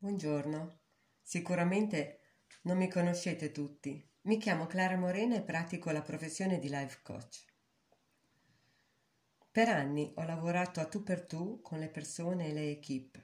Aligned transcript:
Buongiorno. 0.00 0.78
Sicuramente 1.20 2.20
non 2.62 2.76
mi 2.76 2.88
conoscete 2.88 3.50
tutti. 3.50 4.08
Mi 4.22 4.38
chiamo 4.38 4.68
Clara 4.68 4.96
Morena 4.96 5.34
e 5.34 5.42
pratico 5.42 5.90
la 5.90 6.02
professione 6.02 6.60
di 6.60 6.68
life 6.68 7.00
coach. 7.02 7.44
Per 9.50 9.68
anni 9.68 10.12
ho 10.14 10.22
lavorato 10.22 10.78
a 10.78 10.86
tu 10.86 11.02
per 11.02 11.26
tu 11.26 11.60
con 11.62 11.80
le 11.80 11.88
persone 11.88 12.46
e 12.46 12.52
le 12.52 12.70
equip, 12.70 13.20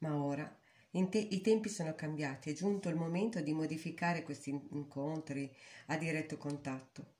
ma 0.00 0.22
ora 0.22 0.54
te- 0.90 1.18
i 1.18 1.40
tempi 1.40 1.70
sono 1.70 1.94
cambiati, 1.94 2.50
è 2.50 2.52
giunto 2.52 2.90
il 2.90 2.96
momento 2.96 3.40
di 3.40 3.54
modificare 3.54 4.22
questi 4.22 4.50
incontri 4.50 5.50
a 5.86 5.96
diretto 5.96 6.36
contatto. 6.36 7.14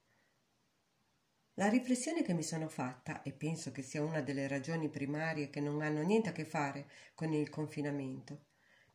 La 1.55 1.71
riflessione 1.71 2.23
che 2.23 2.35
mi 2.35 2.43
sono 2.43 2.69
fatta, 2.69 3.23
e 3.23 3.33
penso 3.33 3.73
che 3.73 3.81
sia 3.81 4.03
una 4.03 4.21
delle 4.21 4.47
ragioni 4.49 4.91
primarie 4.91 5.49
che 5.49 5.61
non 5.61 5.81
hanno 5.81 6.03
niente 6.03 6.29
a 6.29 6.33
che 6.33 6.45
fare 6.45 6.91
con 7.15 7.33
il 7.33 7.49
confinamento, 7.49 8.49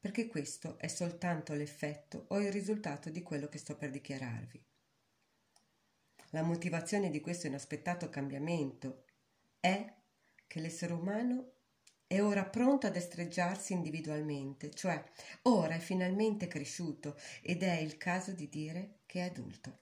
perché 0.06 0.28
questo 0.28 0.78
è 0.78 0.86
soltanto 0.86 1.56
l'effetto 1.56 2.26
o 2.28 2.40
il 2.40 2.52
risultato 2.52 3.10
di 3.10 3.24
quello 3.24 3.48
che 3.48 3.58
sto 3.58 3.76
per 3.76 3.90
dichiararvi. 3.90 4.64
La 6.30 6.44
motivazione 6.44 7.10
di 7.10 7.20
questo 7.20 7.48
inaspettato 7.48 8.08
cambiamento 8.12 9.06
è 9.60 9.92
che 10.46 10.60
l'essere 10.60 10.94
umano 10.94 11.54
è 12.06 12.22
ora 12.22 12.46
pronto 12.46 12.86
ad 12.86 12.96
estreggiarsi 12.96 13.74
individualmente, 13.74 14.70
cioè 14.76 15.04
ora 15.42 15.74
è 15.74 15.80
finalmente 15.80 16.46
cresciuto 16.46 17.18
ed 17.42 17.64
è 17.64 17.80
il 17.80 17.98
caso 17.98 18.32
di 18.32 18.48
dire 18.48 19.00
che 19.08 19.22
è 19.22 19.30
adulto. 19.30 19.80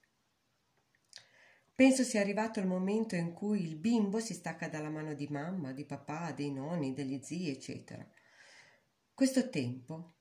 Penso 1.76 2.04
sia 2.04 2.22
arrivato 2.22 2.62
il 2.62 2.66
momento 2.66 3.16
in 3.16 3.34
cui 3.34 3.62
il 3.62 3.76
bimbo 3.76 4.22
si 4.22 4.34
stacca 4.34 4.70
dalla 4.70 4.90
mano 4.90 5.16
di 5.16 5.28
mamma, 5.28 5.74
di 5.74 5.84
papà, 5.84 6.32
dei 6.32 6.54
nonni, 6.54 6.94
degli 6.94 7.20
zii, 7.22 7.50
eccetera. 7.50 8.10
Questo 9.16 9.52
tempo, 9.52 10.16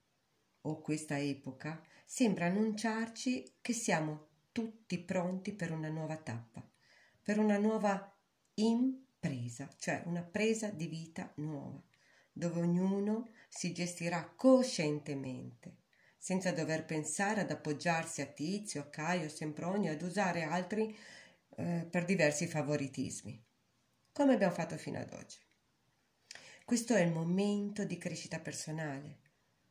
o 0.61 0.83
questa 0.83 1.19
epoca, 1.19 1.83
sembra 2.05 2.45
annunciarci 2.45 3.55
che 3.63 3.73
siamo 3.73 4.27
tutti 4.53 4.99
pronti 4.99 5.55
per 5.55 5.73
una 5.73 5.89
nuova 5.89 6.17
tappa, 6.19 6.63
per 7.23 7.39
una 7.39 7.57
nuova 7.57 8.15
impresa, 8.57 9.67
cioè 9.79 10.03
una 10.05 10.21
presa 10.21 10.69
di 10.69 10.89
vita 10.89 11.33
nuova, 11.37 11.83
dove 12.31 12.61
ognuno 12.61 13.31
si 13.49 13.73
gestirà 13.73 14.31
coscientemente, 14.37 15.77
senza 16.19 16.53
dover 16.53 16.85
pensare 16.85 17.41
ad 17.41 17.51
appoggiarsi 17.51 18.21
a 18.21 18.27
Tizio, 18.27 18.83
a 18.83 18.91
Caio, 18.91 19.25
a 19.25 19.31
Sempronio, 19.31 19.91
ad 19.91 20.03
usare 20.03 20.43
altri 20.43 20.95
eh, 21.57 21.87
per 21.91 22.05
diversi 22.05 22.47
favoritismi, 22.47 23.43
come 24.13 24.35
abbiamo 24.35 24.53
fatto 24.53 24.77
fino 24.77 24.99
ad 24.99 25.11
oggi. 25.15 25.39
Questo 26.65 26.95
è 26.95 27.01
il 27.01 27.13
momento 27.13 27.85
di 27.85 27.99
crescita 27.99 28.39
personale, 28.39 29.19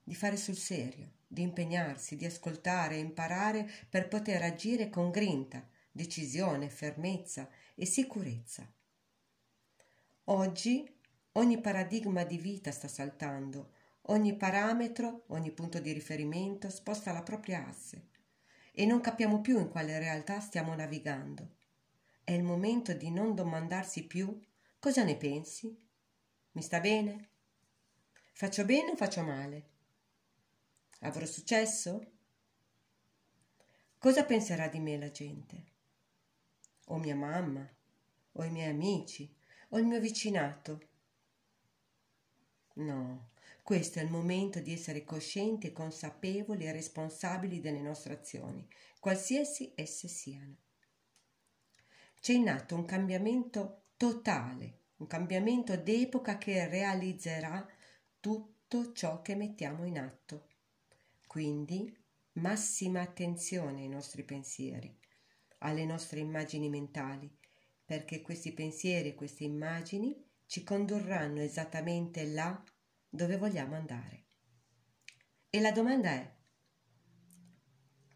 di 0.03 0.13
fare 0.13 0.35
sul 0.35 0.57
serio, 0.57 1.11
di 1.25 1.41
impegnarsi, 1.41 2.17
di 2.17 2.25
ascoltare 2.25 2.95
e 2.95 2.99
imparare 2.99 3.69
per 3.89 4.09
poter 4.09 4.41
agire 4.41 4.89
con 4.89 5.09
grinta, 5.09 5.65
decisione, 5.89 6.69
fermezza 6.69 7.49
e 7.75 7.85
sicurezza. 7.85 8.69
Oggi 10.25 10.85
ogni 11.33 11.61
paradigma 11.61 12.25
di 12.25 12.37
vita 12.37 12.71
sta 12.71 12.89
saltando, 12.89 13.71
ogni 14.07 14.35
parametro, 14.35 15.23
ogni 15.27 15.51
punto 15.51 15.79
di 15.79 15.93
riferimento 15.93 16.69
sposta 16.69 17.13
la 17.13 17.23
propria 17.23 17.67
asse 17.67 18.09
e 18.73 18.85
non 18.85 18.99
capiamo 18.99 19.39
più 19.39 19.59
in 19.59 19.69
quale 19.69 19.97
realtà 19.97 20.39
stiamo 20.41 20.75
navigando. 20.75 21.55
È 22.23 22.31
il 22.33 22.43
momento 22.43 22.93
di 22.93 23.09
non 23.11 23.33
domandarsi 23.33 24.05
più 24.05 24.39
cosa 24.79 25.03
ne 25.03 25.15
pensi? 25.15 25.89
Mi 26.51 26.61
sta 26.61 26.79
bene? 26.79 27.29
Faccio 28.33 28.65
bene 28.65 28.91
o 28.91 28.95
faccio 28.95 29.21
male? 29.23 29.69
Avrò 31.01 31.25
successo? 31.25 32.11
Cosa 33.97 34.25
penserà 34.25 34.67
di 34.67 34.79
me 34.79 34.97
la 34.97 35.11
gente? 35.11 35.65
O 36.85 36.97
mia 36.97 37.15
mamma? 37.15 37.67
O 38.33 38.43
i 38.43 38.49
miei 38.49 38.69
amici? 38.69 39.33
O 39.69 39.77
il 39.77 39.85
mio 39.85 39.99
vicinato? 39.99 40.87
No, 42.73 43.31
questo 43.63 43.99
è 43.99 44.01
il 44.01 44.09
momento 44.09 44.59
di 44.59 44.73
essere 44.73 45.03
coscienti 45.03 45.67
e 45.67 45.71
consapevoli 45.71 46.65
e 46.65 46.71
responsabili 46.71 47.59
delle 47.59 47.81
nostre 47.81 48.13
azioni, 48.13 48.67
qualsiasi 48.99 49.73
esse 49.75 50.07
siano 50.07 50.57
c'è 52.21 52.33
in 52.33 52.49
atto 52.49 52.75
un 52.75 52.85
cambiamento 52.85 53.85
totale, 53.97 54.80
un 55.01 55.07
cambiamento 55.07 55.75
d'epoca 55.75 56.37
che 56.37 56.67
realizzerà 56.67 57.67
tutto 58.19 58.93
ciò 58.93 59.23
che 59.23 59.35
mettiamo 59.35 59.83
in 59.83 59.97
atto. 59.97 60.49
Quindi 61.25 61.91
massima 62.33 63.01
attenzione 63.01 63.81
ai 63.81 63.89
nostri 63.89 64.23
pensieri, 64.23 64.95
alle 65.59 65.85
nostre 65.85 66.19
immagini 66.19 66.69
mentali, 66.69 67.35
perché 67.83 68.21
questi 68.21 68.53
pensieri 68.53 69.09
e 69.09 69.15
queste 69.15 69.43
immagini 69.43 70.15
ci 70.45 70.63
condurranno 70.63 71.41
esattamente 71.41 72.23
là 72.27 72.63
dove 73.09 73.37
vogliamo 73.37 73.75
andare. 73.75 74.25
E 75.49 75.59
la 75.61 75.71
domanda 75.71 76.11
è, 76.11 76.35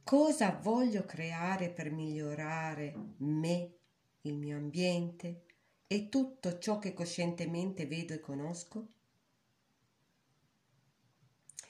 cosa 0.04 0.52
voglio 0.52 1.04
creare 1.04 1.72
per 1.72 1.90
migliorare 1.90 2.94
me 3.18 3.74
il 4.22 4.38
mio 4.38 4.58
ambiente 4.58 5.46
e 5.88 6.10
tutto 6.10 6.58
ciò 6.58 6.80
che 6.80 6.94
coscientemente 6.94 7.86
vedo 7.86 8.14
e 8.14 8.20
conosco? 8.20 8.88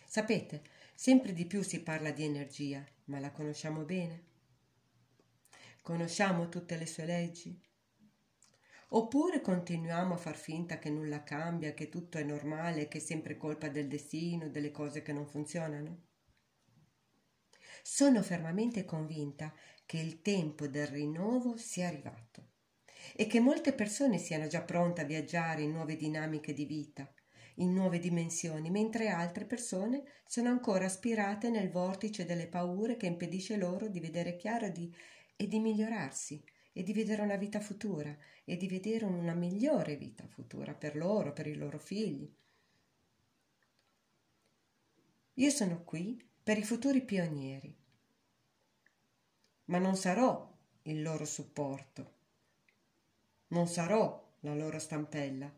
Sapete, 0.05 0.63
sempre 0.93 1.33
di 1.33 1.45
più 1.45 1.61
si 1.61 1.81
parla 1.81 2.11
di 2.11 2.23
energia, 2.23 2.85
ma 3.05 3.19
la 3.19 3.31
conosciamo 3.31 3.83
bene? 3.83 4.23
Conosciamo 5.81 6.47
tutte 6.47 6.77
le 6.77 6.85
sue 6.85 7.05
leggi? 7.05 7.61
Oppure 8.89 9.41
continuiamo 9.41 10.13
a 10.13 10.17
far 10.17 10.37
finta 10.37 10.79
che 10.79 10.89
nulla 10.89 11.23
cambia, 11.23 11.73
che 11.73 11.89
tutto 11.89 12.17
è 12.17 12.23
normale, 12.23 12.87
che 12.87 12.99
è 12.99 13.01
sempre 13.01 13.35
colpa 13.35 13.67
del 13.67 13.89
destino, 13.89 14.47
delle 14.47 14.71
cose 14.71 15.01
che 15.01 15.11
non 15.11 15.27
funzionano? 15.27 16.03
Sono 17.83 18.23
fermamente 18.23 18.85
convinta 18.85 19.53
che 19.85 19.97
il 19.97 20.21
tempo 20.21 20.67
del 20.67 20.87
rinnovo 20.87 21.57
sia 21.57 21.87
arrivato 21.87 22.53
e 23.13 23.27
che 23.27 23.39
molte 23.39 23.73
persone 23.73 24.17
siano 24.17 24.47
già 24.47 24.61
pronte 24.61 25.01
a 25.01 25.05
viaggiare 25.05 25.61
in 25.61 25.71
nuove 25.71 25.95
dinamiche 25.95 26.53
di 26.53 26.65
vita, 26.65 27.11
in 27.55 27.73
nuove 27.73 27.99
dimensioni, 27.99 28.69
mentre 28.69 29.09
altre 29.09 29.45
persone 29.45 30.03
sono 30.25 30.49
ancora 30.49 30.85
aspirate 30.85 31.49
nel 31.49 31.69
vortice 31.69 32.25
delle 32.25 32.47
paure 32.47 32.97
che 32.97 33.05
impedisce 33.05 33.57
loro 33.57 33.87
di 33.87 33.99
vedere 33.99 34.35
chiaro 34.35 34.69
di, 34.69 34.93
e 35.35 35.47
di 35.47 35.59
migliorarsi 35.59 36.43
e 36.73 36.83
di 36.83 36.93
vedere 36.93 37.21
una 37.21 37.37
vita 37.37 37.59
futura 37.59 38.15
e 38.43 38.57
di 38.57 38.67
vedere 38.67 39.05
una 39.05 39.33
migliore 39.33 39.95
vita 39.95 40.25
futura 40.27 40.73
per 40.73 40.95
loro, 40.95 41.31
per 41.31 41.47
i 41.47 41.55
loro 41.55 41.79
figli. 41.79 42.29
Io 45.35 45.49
sono 45.49 45.83
qui 45.83 46.21
per 46.43 46.57
i 46.57 46.63
futuri 46.63 47.01
pionieri, 47.01 47.75
ma 49.65 49.77
non 49.79 49.95
sarò 49.95 50.53
il 50.83 51.01
loro 51.01 51.25
supporto 51.25 52.14
non 53.47 53.67
sarò 53.67 54.33
la 54.41 54.53
loro 54.53 54.79
stampella, 54.79 55.53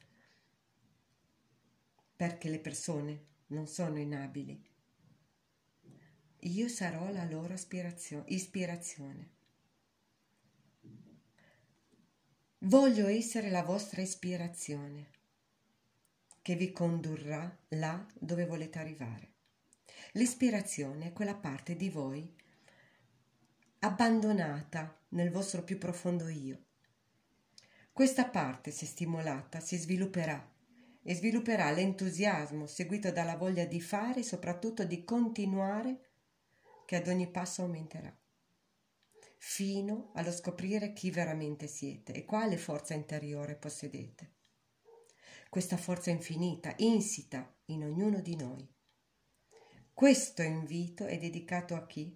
perché 2.16 2.50
le 2.50 2.60
persone 2.60 3.26
non 3.48 3.68
sono 3.68 3.98
inabili. 3.98 4.60
Io 6.42 6.68
sarò 6.68 7.12
la 7.12 7.24
loro 7.26 7.54
ispirazione. 7.54 9.36
Voglio 12.60 13.08
essere 13.08 13.50
la 13.50 13.64
vostra 13.64 14.02
ispirazione 14.02 15.10
che 16.42 16.56
vi 16.56 16.72
condurrà 16.72 17.56
là 17.70 18.06
dove 18.18 18.46
volete 18.46 18.80
arrivare. 18.80 19.34
L'ispirazione 20.14 21.08
è 21.08 21.14
quella 21.14 21.36
parte 21.36 21.76
di 21.76 21.90
voi 21.90 22.34
abbandonata 23.80 24.98
nel 25.10 25.30
vostro 25.30 25.64
più 25.64 25.78
profondo 25.78 26.28
io, 26.30 26.67
questa 27.98 28.30
parte, 28.30 28.70
se 28.70 28.86
stimolata, 28.86 29.60
si 29.60 29.76
svilupperà 29.76 30.54
e 31.02 31.16
svilupperà 31.16 31.72
l'entusiasmo 31.72 32.68
seguito 32.68 33.12
dalla 33.12 33.36
voglia 33.36 33.66
di 33.66 33.82
fare 33.82 34.20
e 34.20 34.24
soprattutto 34.24 34.86
di 34.86 35.04
continuare 35.04 36.12
che 36.86 36.96
ad 36.96 37.08
ogni 37.08 37.28
passo 37.28 37.64
aumenterà, 37.64 38.16
fino 39.40 40.12
allo 40.14 40.32
scoprire 40.32 40.94
chi 40.94 41.10
veramente 41.10 41.66
siete 41.66 42.14
e 42.14 42.24
quale 42.24 42.58
forza 42.58 42.94
interiore 42.94 43.56
possedete. 43.56 44.32
Questa 45.50 45.76
forza 45.76 46.12
infinita, 46.12 46.76
insita 46.78 47.52
in 47.66 47.84
ognuno 47.84 48.22
di 48.22 48.36
noi. 48.36 48.72
Questo 49.92 50.44
invito 50.44 51.08
è 51.08 51.18
dedicato 51.18 51.74
a 51.74 51.88
chi? 51.88 52.16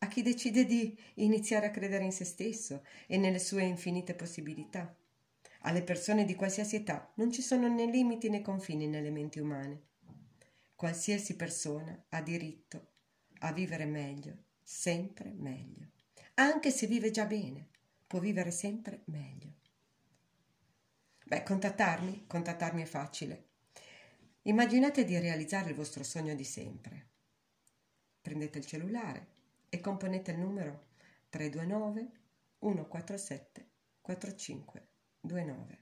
A 0.00 0.08
chi 0.08 0.20
decide 0.20 0.66
di 0.66 0.94
iniziare 1.14 1.68
a 1.68 1.70
credere 1.70 2.04
in 2.04 2.12
se 2.12 2.26
stesso 2.26 2.84
e 3.06 3.16
nelle 3.16 3.38
sue 3.38 3.62
infinite 3.62 4.14
possibilità 4.14 4.94
alle 5.62 5.82
persone 5.82 6.24
di 6.24 6.34
qualsiasi 6.34 6.76
età 6.76 7.12
non 7.16 7.30
ci 7.30 7.42
sono 7.42 7.68
né 7.68 7.86
limiti 7.86 8.28
né 8.28 8.42
confini 8.42 8.86
nelle 8.86 9.10
menti 9.10 9.38
umane. 9.38 9.90
qualsiasi 10.74 11.36
persona 11.36 12.04
ha 12.08 12.20
diritto 12.20 12.90
a 13.40 13.52
vivere 13.52 13.84
meglio, 13.84 14.36
sempre 14.62 15.32
meglio. 15.32 15.90
Anche 16.34 16.70
se 16.70 16.86
vive 16.86 17.10
già 17.10 17.24
bene, 17.24 17.68
può 18.06 18.18
vivere 18.18 18.50
sempre 18.50 19.02
meglio. 19.06 19.54
Beh, 21.24 21.42
contattarmi? 21.44 22.24
Contattarmi 22.26 22.82
è 22.82 22.86
facile. 22.86 23.46
Immaginate 24.42 25.04
di 25.04 25.16
realizzare 25.18 25.70
il 25.70 25.76
vostro 25.76 26.02
sogno 26.02 26.34
di 26.34 26.44
sempre. 26.44 27.10
Prendete 28.20 28.58
il 28.58 28.66
cellulare 28.66 29.26
e 29.68 29.80
componete 29.80 30.32
il 30.32 30.38
numero 30.38 30.86
329 31.30 32.10
147 32.58 33.70
4529. 35.22 35.78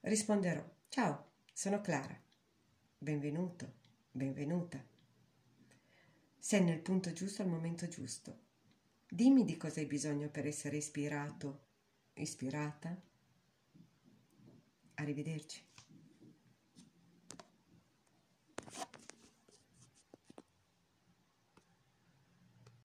Risponderò, 0.00 0.64
ciao, 0.88 1.32
sono 1.52 1.82
Clara. 1.82 2.18
Benvenuto, 2.96 3.74
benvenuta. 4.10 4.82
Sei 6.38 6.64
nel 6.64 6.80
punto 6.80 7.12
giusto 7.12 7.42
al 7.42 7.48
momento 7.48 7.86
giusto. 7.86 8.38
Dimmi 9.06 9.44
di 9.44 9.58
cosa 9.58 9.80
hai 9.80 9.86
bisogno 9.86 10.30
per 10.30 10.46
essere 10.46 10.78
ispirato, 10.78 11.66
ispirata. 12.14 12.98
Arrivederci. 14.94 15.73